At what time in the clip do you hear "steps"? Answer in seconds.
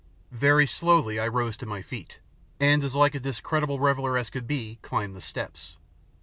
5.21-5.77